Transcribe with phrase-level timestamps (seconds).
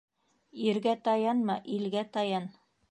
[0.69, 2.55] Иргә таянма, илгә таян.